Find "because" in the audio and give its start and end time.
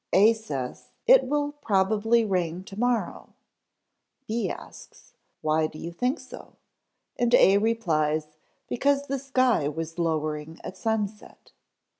8.67-9.03